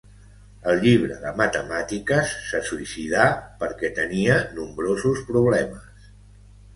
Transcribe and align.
El 0.69 0.79
llibre 0.83 1.17
de 1.25 1.33
matemàtiques 1.41 2.31
se 2.45 2.61
suïcidà 2.69 3.25
perquè 3.65 3.91
tenia 3.99 4.39
nombrosos 4.61 5.21
problemes. 5.29 6.09